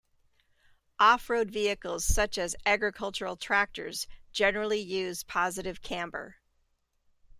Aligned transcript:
Off-road 0.99 1.51
vehicles 1.51 2.03
such 2.03 2.39
as 2.39 2.55
agricultural 2.65 3.35
tractors 3.37 4.07
generally 4.31 4.79
use 4.79 5.21
positive 5.21 5.83
camber. 5.83 6.37